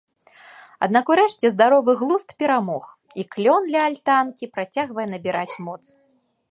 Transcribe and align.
Аднак 0.85 1.05
урэшце 1.13 1.51
здаровы 1.55 1.95
глузд 2.01 2.29
перамог 2.39 2.83
і 3.23 3.29
клён 3.35 3.63
ля 3.75 3.81
альтанкі 3.91 4.45
працягвае 4.57 5.07
набіраць 5.13 5.59
моц. 5.67 5.81